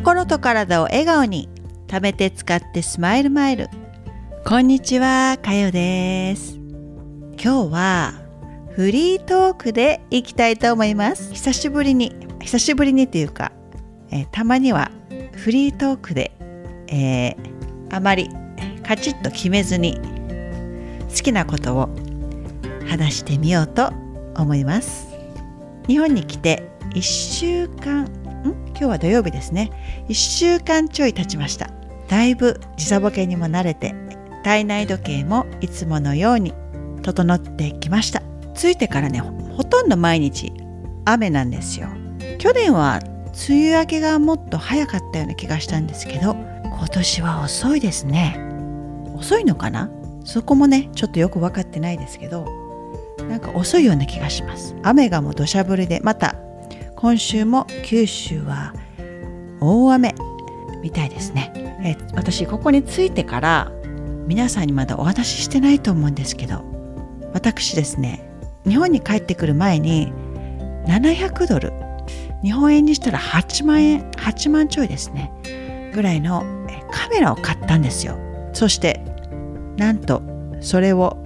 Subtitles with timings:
[0.00, 1.50] 心と体を笑顔に
[1.86, 3.68] 貯めて使ってスマイルマイル。
[4.46, 6.54] こんにちはかよです。
[7.38, 8.14] 今日は
[8.70, 11.34] フリートークでいきたいと思います。
[11.34, 13.52] 久しぶりに久しぶりにというか、
[14.10, 14.90] えー、たまには
[15.32, 16.32] フリートークで、
[16.88, 17.36] えー、
[17.94, 18.30] あまり
[18.82, 20.00] カチッと決めずに
[21.10, 21.90] 好きなことを
[22.88, 23.92] 話してみようと
[24.34, 25.08] 思います。
[25.86, 28.68] 日本に来て1週間ん？
[28.68, 29.70] 今日は土曜日ですね。
[30.08, 31.70] 1週間ちょい経ちました。
[32.08, 33.94] だいぶ時差ボケにも慣れて
[34.42, 36.54] 体内時計もいつものように
[37.02, 38.22] 整ってきました。
[38.54, 40.52] 着いてからねほとんど毎日
[41.04, 41.88] 雨なんですよ。
[42.38, 43.00] 去年は
[43.48, 46.34] 梅雨明けがもっと早かったような気がしたんですけど
[46.64, 48.38] 今年は遅いですね。
[49.14, 49.90] 遅いのかな？
[50.24, 52.46] そこもねちょっとよく分かってないですけど
[53.28, 54.74] なんか遅いような気がします。
[54.82, 56.29] 雨がもう土砂降りでまた
[57.00, 58.74] 今週も九州は
[59.58, 60.14] 大雨
[60.82, 61.50] みたいですね。
[61.82, 63.72] え私ここに着いてから
[64.26, 66.62] 皆さんにまだお話ししてないと思うんですけど
[67.32, 68.30] 私ですね
[68.68, 70.12] 日本に帰ってくる前に
[70.86, 71.72] 700ドル
[72.42, 75.32] 日本円にしたら8万円8万ちょいですね
[75.94, 76.42] ぐらいの
[76.90, 78.18] カメラを買ったんですよ。
[78.52, 79.02] そして
[79.78, 80.22] なんと
[80.60, 81.16] それを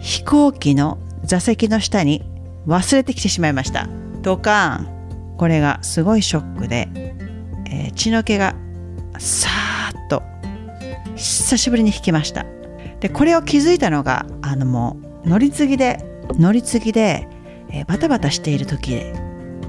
[0.00, 2.24] 飛行機の座席の下に
[2.66, 3.88] 忘れてきてしまいました。
[4.22, 4.99] ドカーン。
[5.40, 6.86] これがすごいショックで、
[7.70, 8.54] えー、血の気が
[9.18, 10.22] さーっと
[11.16, 12.44] 久しぶりに引きました。
[13.00, 17.26] でこれを気づいたのがあのもう乗り継ぎで乗り継ぎで、
[17.70, 19.00] えー、バタバタしている時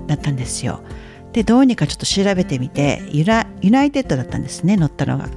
[0.08, 0.84] だったんですよ。
[1.32, 5.30] でどうにかちょっと調べてみてユナユナイテッドだったんですね乗ったのが。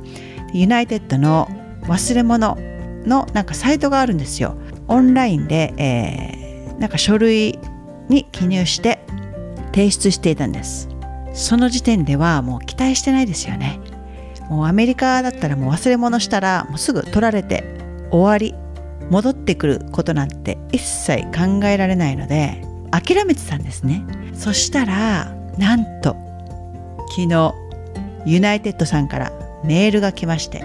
[0.53, 1.47] ユナイテッドの
[1.83, 2.59] 忘れ物
[3.07, 4.57] のなんかサイトがあるんですよ。
[4.89, 7.61] オンラインで、えー、なんか書類
[8.09, 9.04] に記入して
[9.75, 10.89] 提出していたんです。
[11.33, 13.81] その時点ではもう期待してないですよね。
[14.49, 17.65] もうアメリカだったらもう忘れ物したらもうすぐ取られて
[18.11, 18.55] 終わり
[19.11, 22.63] 戻ってくることなんて一切考えられないので
[22.93, 24.05] 諦めてたんですね。
[24.33, 26.17] そしたらなんと
[27.09, 27.55] 昨日
[28.27, 29.33] United さんから
[29.65, 30.63] メールが来まして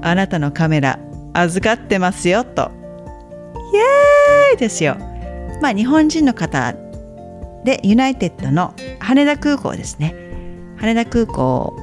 [0.00, 0.98] あなたのカメラ
[1.34, 2.70] 預かってますよと。
[3.74, 4.96] イエーイですよ。
[5.60, 6.74] まあ日本人の方
[7.66, 10.14] で United の羽田空港ですね。
[10.78, 11.76] 羽田空港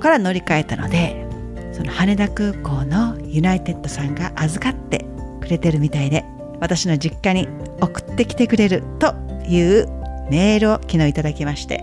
[0.00, 1.26] から乗り換えたので
[1.72, 5.04] その羽田空港の United さんが預かって
[5.40, 6.24] くれてるみたいで
[6.60, 7.48] 私の実家に
[7.80, 9.14] 送ってきてくれると
[9.48, 9.86] いう
[10.30, 11.82] メールを昨日いただきまして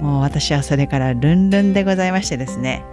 [0.00, 2.84] もう私はそれからルンルンでございましてですね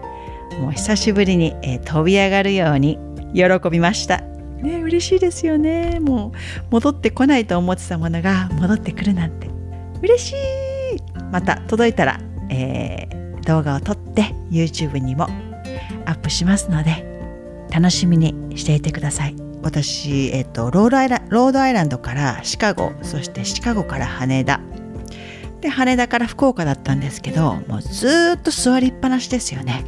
[0.60, 3.00] もう久しぶりに、えー、飛び上がるように
[3.34, 4.22] 喜びました。
[4.62, 6.00] ね嬉しいですよね。
[6.00, 6.32] もう
[6.72, 9.51] 戻ってこないと思ってたものが戻ってくるなんて。
[10.02, 10.36] 嬉しい。
[11.32, 12.20] また届いたら、
[12.50, 15.28] えー、動画を撮って YouTube にも
[16.06, 17.06] アップしますので
[17.72, 19.36] 楽しみにしていてください。
[19.64, 24.60] 私、えっと、ロードアイラロードアイランドからシカゴそしてシカゴから羽田。
[25.62, 29.86] で羽田から福岡だったんですけどもうずっと座りっぱなしですよね。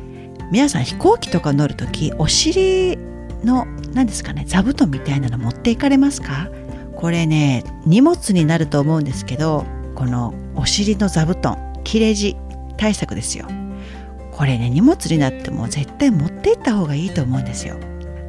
[0.51, 2.95] 皆さん飛行機とか乗るときお尻
[3.43, 6.49] の何ですかね座布団みたいなの持っていかれますか？
[6.95, 9.65] これね荷物になると思うんですけど
[9.95, 12.35] このお尻の座布団切れ字
[12.77, 13.47] 対策ですよ。
[14.31, 17.77] これね荷物になっても絶対持っていった方がいいと思うんですよ。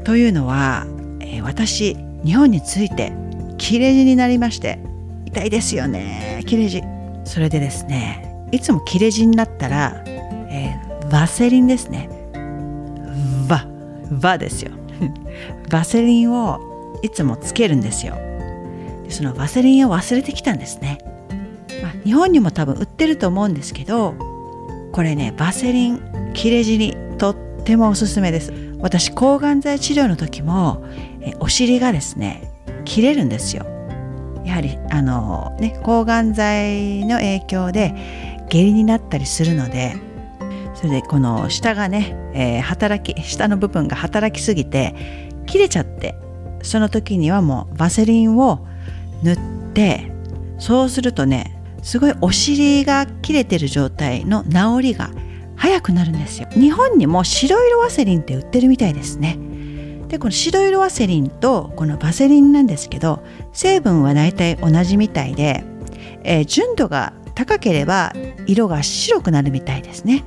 [0.04, 0.86] というのは、
[1.20, 3.12] えー、私日本に着いて
[3.56, 4.78] 切れ字になりまして
[5.24, 6.82] 痛いですよね切れ字。
[7.24, 12.10] それでですねいつも切れ字になったら、えー、ワセリンですね。
[13.48, 13.66] バ
[14.10, 14.72] バですよ。
[15.72, 16.60] ワセリンを
[17.02, 18.14] いつもつけるんですよ。
[19.08, 20.98] そのワセリンを忘れてきたんですね、
[22.04, 24.14] 日本にも多分売ってると思うんですけど
[24.92, 28.52] これねバセリン切れ字にとってもおすすめです。
[28.80, 30.84] 私抗がん剤治療の時も
[31.20, 32.52] えお尻がですね
[32.84, 33.64] 切れるんですよ。
[34.44, 37.94] やはりあのね抗がん剤の影響で
[38.50, 39.96] 下痢になったりするので
[40.74, 44.94] それでこの下がね、えー、働き下の部分が働きすぎて
[45.46, 46.14] 切れちゃって
[46.62, 48.66] その時にはもうバセリンを
[49.22, 49.38] 塗っ
[49.72, 50.12] て
[50.58, 51.53] そうするとね
[51.84, 55.10] すごいお尻が切れてる状態の治りが
[55.54, 56.48] 早くなるんですよ。
[56.52, 59.38] 日本にも白色ワセリンって売ってるみたいですね。
[60.08, 63.22] でこの白色ワセリンとこのバセリンなんですけど
[63.52, 65.62] 成分は大体同じみたいで、
[66.22, 68.12] えー、純度が高ければ
[68.46, 70.24] 色が白くなるみたいですね。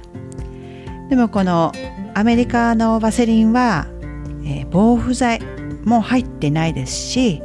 [1.09, 1.71] でもこの
[2.13, 3.87] アメリカのバセリンは、
[4.45, 5.41] えー、防腐剤
[5.83, 7.41] も入ってないですし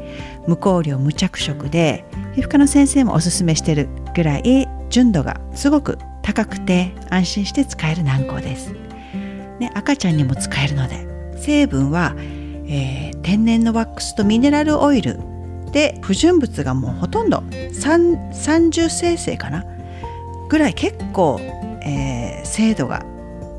[0.47, 2.05] 無香料無着色で
[2.35, 8.73] 皮膚科の先生もおすすめしてるぐらい純度がすごく高くて安心して使える軟膏です、
[9.59, 11.07] ね、赤ちゃんにも使えるので
[11.37, 15.19] 成分は、えー、天然のワックスとミネラルオイル
[15.73, 19.65] で不純物がもうほとんど30生成かな？
[20.49, 23.05] ぐらい結構、えー、精度が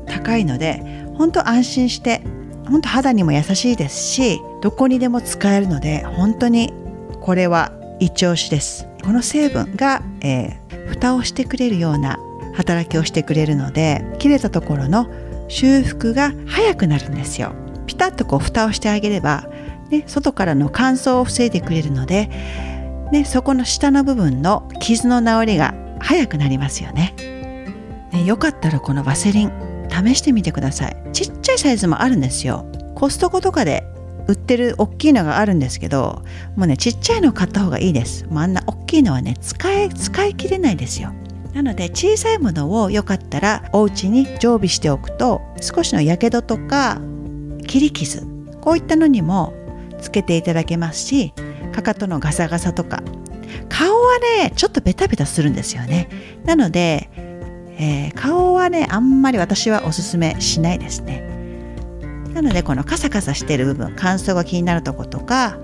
[0.06, 0.82] 高いので
[1.18, 2.22] 本当安心して
[2.68, 6.72] 本当肌にも優しいですしどこにでも使えるので本当に
[7.20, 8.86] これは一押しです。
[9.04, 12.18] この成分が、えー、蓋をしてくれるような
[12.54, 15.08] 働きをしてくれるので切れたところの
[15.48, 17.52] 修復が早くなるんですよ。
[17.86, 19.46] ピタッとこう蓋をしてあげれば、
[19.90, 22.30] ね、外からの乾燥を防いでくれるので、
[23.12, 27.14] ね、そこの下の部分の傷の治りが早くなりますよね。
[28.10, 29.52] ねよかったらこのワセリン
[29.90, 30.96] 試してみてください。
[31.12, 32.64] ちっちゃいサイズもあるんですよ。
[32.94, 33.84] コストコとかで
[34.26, 36.22] 売ってる大きいのがあるんですけど
[36.56, 38.26] もうねちっちゃいの買った方がいいです。
[38.26, 41.12] もうあんな大きいのはね使い使い切れないですよ。
[41.52, 47.00] なので小さいものをよかったらお家に常備しておくと少しのやけどとか
[47.66, 48.26] 切り傷
[48.60, 49.52] こういったのにも
[50.00, 51.32] つけていただけますし
[51.72, 53.02] かかとのガサガサとか。
[53.68, 56.08] 顔はねちょっとベタベタするんですよね。
[56.44, 57.08] なので、
[57.78, 61.33] えー、顔はねあんまり私はおすすめしないですね。
[62.34, 65.58] なのでこのカサカサしてる部分乾燥が気になるとことか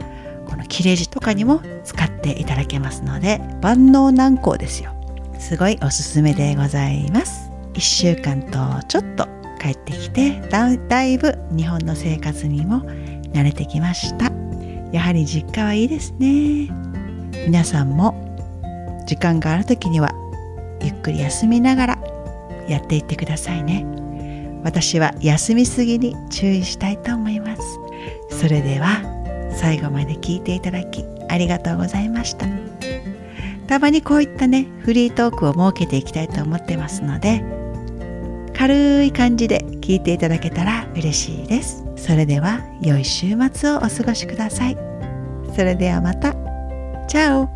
[0.48, 4.94] この切れ字とかにも使っていただけますので万能軟膏ですよ。
[5.38, 7.50] すごいおすすめでございます。
[7.74, 8.58] 1週間と
[8.88, 9.26] ちょっと
[9.60, 12.80] 帰ってきてだいぶ日本の生活にも
[13.32, 14.30] 慣れてきました。
[14.92, 16.68] やはり実家はいいですね。
[17.46, 18.36] 皆さんも
[19.06, 20.12] 時間がある時には
[20.82, 21.98] ゆっくり休みながら
[22.68, 23.86] やっていってくださいね。
[24.62, 27.62] 私は休みすぎに注意したいと思います。
[28.30, 29.02] それでは
[29.52, 32.46] 最後まで聞いていただきありがとうございました。
[33.66, 37.44] たまにこういったねフリートークを設けていきたいと思ってますので
[38.52, 41.84] 軽い感じで聞いていただけたら嬉しいです。
[41.96, 44.76] それでは良い週末をお過ごしください。
[45.54, 46.34] それではまた。
[47.10, 47.48] Ciao